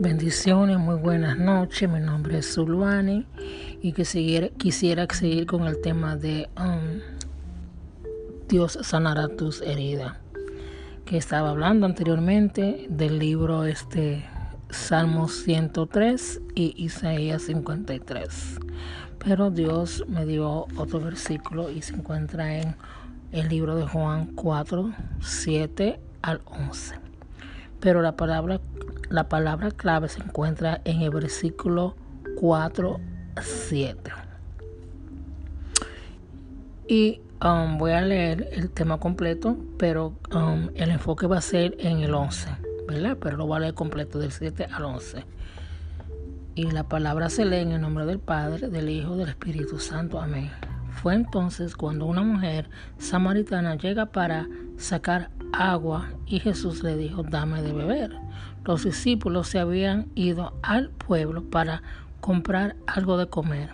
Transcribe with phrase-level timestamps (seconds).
[0.00, 1.90] Bendiciones, muy buenas noches.
[1.90, 3.26] Mi nombre es Zuluani
[3.82, 4.04] y que
[4.56, 7.00] quisiera seguir con el tema de um,
[8.46, 10.14] Dios sanará tus heridas.
[11.04, 14.24] Que estaba hablando anteriormente del libro este
[14.70, 18.60] Salmos 103 y Isaías 53.
[19.18, 22.76] Pero Dios me dio otro versículo y se encuentra en
[23.32, 27.07] el libro de Juan 4, 7 al 11.
[27.80, 28.60] Pero la palabra
[29.10, 31.96] la palabra clave se encuentra en el versículo
[32.36, 33.00] 4,
[33.40, 34.12] 7.
[36.86, 41.74] Y um, voy a leer el tema completo, pero um, el enfoque va a ser
[41.78, 42.50] en el 11,
[42.86, 43.16] ¿verdad?
[43.18, 45.24] Pero lo voy a leer completo del 7 al 11.
[46.54, 50.20] Y la palabra se lee en el nombre del Padre, del Hijo, del Espíritu Santo.
[50.20, 50.50] Amén.
[51.02, 52.68] Fue entonces cuando una mujer
[52.98, 58.16] samaritana llega para sacar agua y Jesús le dijo, dame de beber.
[58.64, 61.82] Los discípulos se habían ido al pueblo para
[62.20, 63.70] comprar algo de comer.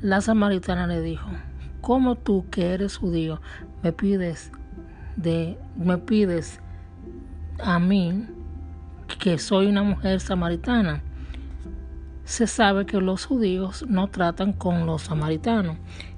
[0.00, 1.28] La samaritana le dijo,
[1.80, 3.40] ¿cómo tú que eres judío
[3.82, 4.50] me pides
[5.16, 6.60] de me pides
[7.62, 8.26] a mí
[9.18, 11.02] que soy una mujer samaritana?
[12.24, 15.76] Se sabe que los judíos no tratan con los samaritanos.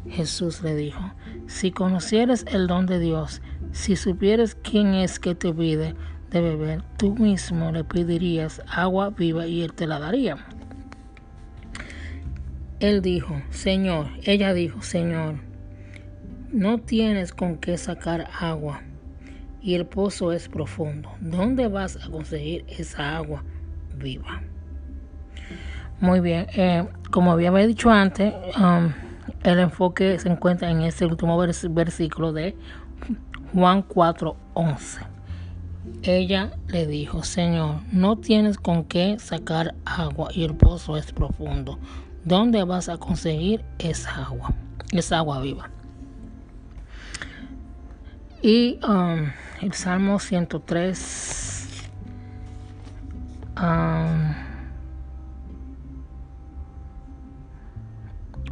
[0.08, 1.00] Jesús le dijo,
[1.48, 3.42] si conocieres el don de Dios,
[3.76, 5.94] si supieres quién es que te pide,
[6.30, 10.38] de beber, tú mismo le pedirías agua viva y él te la daría.
[12.80, 15.36] Él dijo, Señor, ella dijo, Señor,
[16.50, 18.80] no tienes con qué sacar agua
[19.60, 21.10] y el pozo es profundo.
[21.20, 23.44] ¿Dónde vas a conseguir esa agua
[23.94, 24.40] viva?
[26.00, 28.90] Muy bien, eh, como había dicho antes, um,
[29.44, 32.56] el enfoque se encuentra en este último versículo de
[33.52, 35.06] Juan 4:11.
[36.02, 41.78] Ella le dijo, Señor, no tienes con qué sacar agua y el pozo es profundo.
[42.24, 44.52] ¿Dónde vas a conseguir esa agua?
[44.92, 45.70] Esa agua viva.
[48.42, 49.30] Y um,
[49.62, 51.56] el Salmo 103.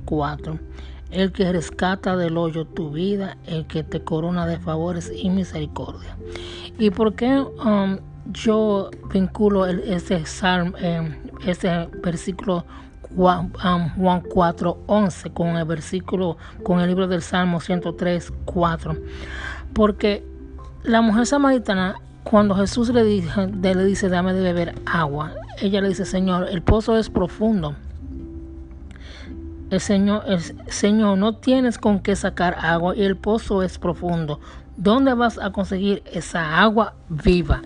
[0.04, 0.58] 4.
[1.14, 6.16] El que rescata del hoyo tu vida, el que te corona de favores y misericordia.
[6.76, 7.98] ¿Y por qué um,
[8.32, 11.16] yo vinculo este, salmo, eh,
[11.46, 12.64] este versículo
[13.14, 18.96] Juan, um, Juan 4, 11 con el versículo, con el libro del Salmo 103, 4?
[19.72, 20.26] Porque
[20.82, 21.94] la mujer samaritana,
[22.24, 26.60] cuando Jesús le dice, le dice, dame de beber agua, ella le dice, Señor, el
[26.62, 27.76] pozo es profundo.
[29.80, 30.40] Señor, el
[30.70, 34.40] Señor, no tienes con qué sacar agua y el pozo es profundo.
[34.76, 37.62] ¿Dónde vas a conseguir esa agua viva?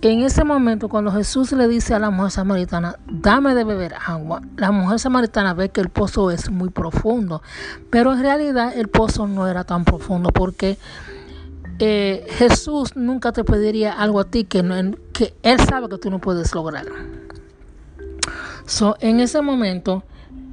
[0.00, 4.42] En ese momento, cuando Jesús le dice a la mujer samaritana, dame de beber agua,
[4.56, 7.42] la mujer samaritana ve que el pozo es muy profundo,
[7.90, 10.78] pero en realidad el pozo no era tan profundo porque
[11.80, 14.62] eh, Jesús nunca te pediría algo a ti que,
[15.12, 16.86] que Él sabe que tú no puedes lograr.
[18.66, 20.04] So, en ese momento,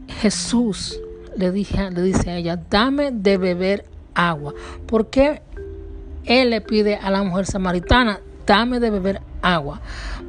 [0.08, 1.00] Jesús
[1.36, 4.54] le, le dice a ella, dame de beber agua.
[4.86, 5.42] ¿Por qué
[6.26, 9.82] él le pide a la mujer samaritana, dame de beber agua?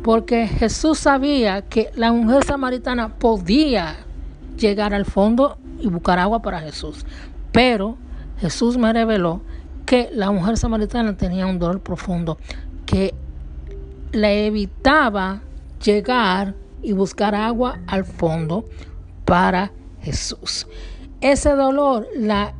[0.02, 3.96] Porque Jesús sabía que la mujer samaritana podía
[4.58, 7.04] llegar al fondo y buscar agua para Jesús.
[7.52, 7.96] Pero
[8.38, 9.40] Jesús me reveló
[9.84, 12.38] que la mujer samaritana tenía un dolor profundo
[12.84, 13.14] que
[14.12, 15.42] le evitaba
[15.82, 18.64] llegar y buscar agua al fondo
[19.26, 20.66] para Jesús.
[21.20, 22.54] Ese dolor la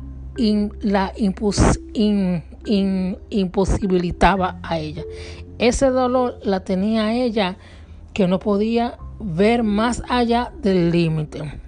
[0.81, 1.13] la
[3.29, 5.03] imposibilitaba a ella.
[5.57, 7.57] Ese dolor la tenía ella
[8.13, 11.59] que no podía ver más allá del límite.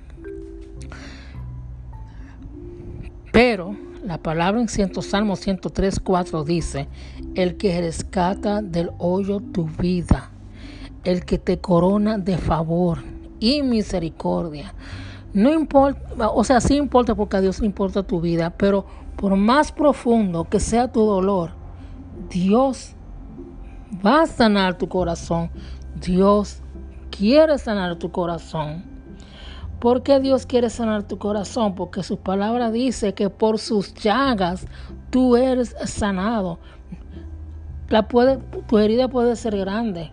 [3.32, 6.88] Pero la palabra en ciento, Salmo 103, 4 dice,
[7.36, 10.30] el que rescata del hoyo tu vida,
[11.04, 13.00] el que te corona de favor
[13.40, 14.74] y misericordia.
[15.34, 19.72] No importa, o sea, sí importa porque a Dios importa tu vida, pero por más
[19.72, 21.52] profundo que sea tu dolor,
[22.30, 22.96] Dios
[24.06, 25.52] va a sanar tu corazón.
[26.02, 26.62] Dios
[27.12, 28.84] quiere sanar tu corazón.
[29.80, 31.76] ¿Por qué Dios quiere sanar tu corazón?
[31.76, 34.68] Porque su palabra dice que por sus llagas
[35.10, 36.60] tú eres sanado.
[37.88, 38.38] La puede,
[38.68, 40.12] tu herida puede ser grande,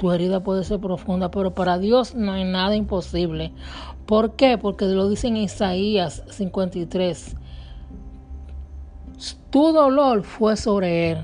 [0.00, 3.52] tu herida puede ser profunda, pero para Dios no hay nada imposible.
[4.06, 4.56] ¿Por qué?
[4.56, 7.36] Porque lo dice en Isaías 53.
[9.50, 11.18] Tu dolor fue sobre Él.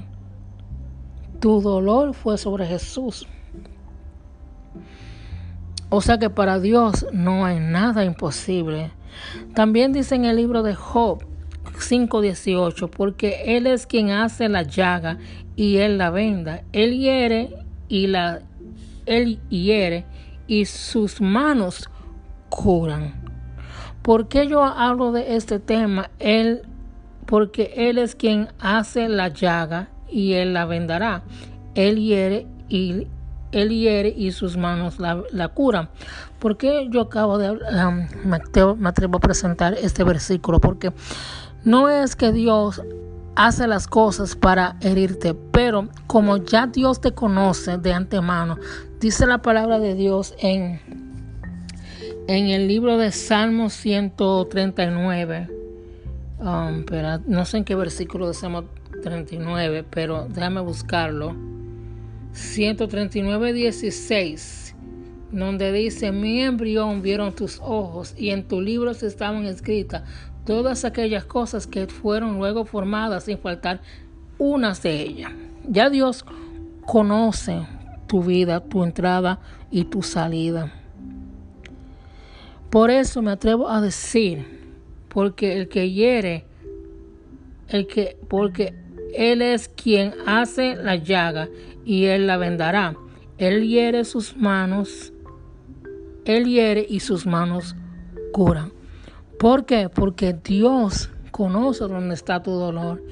[1.40, 3.26] Tu dolor fue sobre Jesús.
[5.88, 8.90] O sea que para Dios no hay nada imposible.
[9.55, 11.25] También dice en el libro de Job
[11.79, 15.17] 5:18, porque Él es quien hace la llaga
[15.56, 16.62] y Él la venda.
[16.72, 17.55] Él hiere
[17.88, 18.43] y la
[19.06, 20.05] Él hiere
[20.47, 21.88] y sus manos
[22.49, 23.14] curan.
[24.03, 26.11] ¿Por qué yo hablo de este tema?
[26.19, 26.62] Él,
[27.26, 31.23] porque Él es quien hace la llaga y Él la vendará.
[31.75, 33.08] Él hiere y
[33.53, 35.88] él hiere y sus manos la, curan.
[36.38, 38.37] ¿Por qué yo acabo de um, me,
[38.88, 40.61] atrevo a presentar este versículo?
[40.61, 40.93] Porque
[41.64, 42.82] no es que Dios
[43.37, 48.59] hace las cosas para herirte, pero como ya Dios te conoce de antemano,
[48.99, 50.81] dice la palabra de Dios en,
[52.27, 55.50] en el libro de Salmos 139.
[56.38, 58.65] Um, pero no sé en qué versículo de Salmo
[59.03, 61.35] 39, pero déjame buscarlo.
[62.32, 64.75] 139, 16,
[65.31, 70.02] donde dice, mi embrión vieron tus ojos y en tu libro se estaban escritas
[70.44, 73.81] todas aquellas cosas que fueron luego formadas sin faltar
[74.38, 75.32] unas de ellas.
[75.69, 76.25] Ya Dios
[76.87, 77.67] conoce
[78.06, 79.40] tu vida, tu entrada
[79.70, 80.73] y tu salida.
[82.70, 84.44] Por eso me atrevo a decir,
[85.08, 86.44] porque el que hiere,
[87.69, 88.75] el que, porque
[89.14, 91.49] Él es quien hace la llaga
[91.84, 92.96] y él la vendará.
[93.38, 95.12] Él hiere sus manos,
[96.26, 97.76] él hiere y sus manos
[98.32, 98.73] curan.
[99.38, 99.88] ¿Por qué?
[99.88, 103.02] Porque Dios conoce dónde está tu dolor.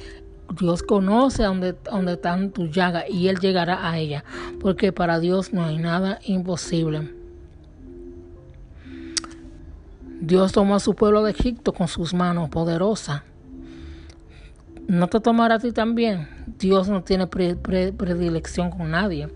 [0.59, 4.25] Dios conoce dónde, dónde están tus llagas y Él llegará a ella.
[4.61, 7.11] Porque para Dios no hay nada imposible.
[10.21, 13.23] Dios tomó a su pueblo de Egipto con sus manos poderosas
[14.87, 16.29] no te tomará a ti también.
[16.59, 19.29] Dios no tiene predilección con nadie.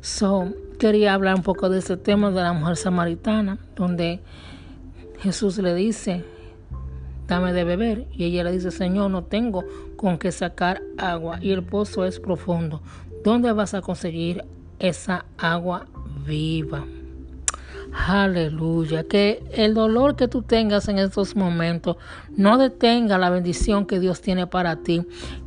[0.00, 4.20] So, quería hablar un poco de ese tema de la mujer samaritana, donde
[5.20, 6.24] Jesús le dice,
[7.26, 8.06] dame de beber.
[8.12, 9.64] Y ella le dice, Señor, no tengo
[9.96, 12.80] con qué sacar agua y el pozo es profundo.
[13.24, 14.44] ¿Dónde vas a conseguir
[14.78, 15.86] esa agua
[16.26, 16.84] viva?
[17.92, 19.04] Aleluya.
[19.04, 21.96] Que el dolor que tú tengas en estos momentos
[22.36, 25.02] no detenga la bendición que Dios tiene para ti.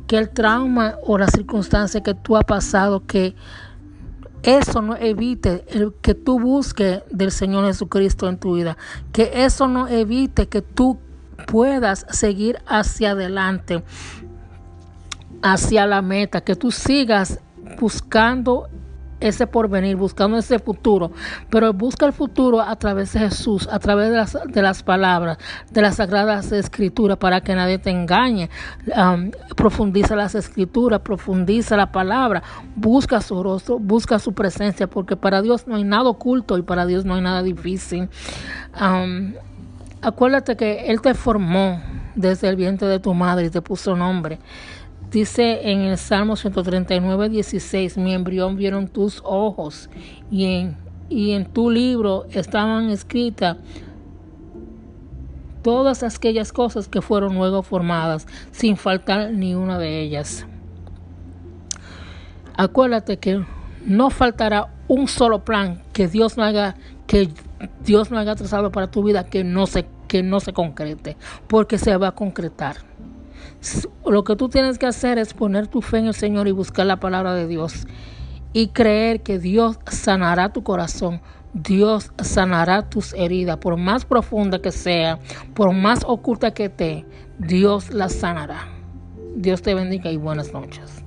[0.06, 3.34] Que el trauma o la circunstancia que tú has pasado, que
[4.42, 8.76] eso no evite el que tú busques del Señor Jesucristo en tu vida.
[9.12, 10.98] Que eso no evite que tú
[11.46, 13.82] puedas seguir hacia adelante,
[15.42, 17.40] hacia la meta, que tú sigas
[17.78, 18.68] buscando
[19.22, 21.12] ese porvenir, buscando ese futuro,
[21.50, 25.38] pero busca el futuro a través de Jesús, a través de las, de las palabras,
[25.70, 28.50] de las sagradas escrituras, para que nadie te engañe.
[29.56, 32.42] Profundiza las escrituras, profundiza la palabra,
[32.76, 36.86] busca su rostro, busca su presencia, porque para Dios no hay nada oculto y para
[36.86, 38.08] Dios no hay nada difícil.
[40.00, 41.80] Acuérdate que Él te formó
[42.14, 44.38] desde el vientre de tu madre y te puso nombre.
[45.12, 49.90] Dice en el Salmo 139, 16, mi embrión vieron tus ojos
[50.30, 50.76] y en,
[51.10, 53.58] y en tu libro estaban escritas
[55.62, 60.46] todas aquellas cosas que fueron luego formadas, sin faltar ni una de ellas.
[62.56, 63.44] Acuérdate que
[63.84, 66.74] no faltará un solo plan que Dios no haga,
[67.06, 67.28] que
[67.84, 71.76] Dios no haya trazado para tu vida que no se, que no se concrete, porque
[71.76, 72.76] se va a concretar.
[74.04, 76.86] Lo que tú tienes que hacer es poner tu fe en el Señor y buscar
[76.86, 77.86] la palabra de Dios
[78.52, 81.20] y creer que Dios sanará tu corazón.
[81.54, 85.18] Dios sanará tus heridas, por más profunda que sea,
[85.54, 87.04] por más oculta que esté,
[87.38, 88.68] Dios la sanará.
[89.36, 91.01] Dios te bendiga y buenas noches.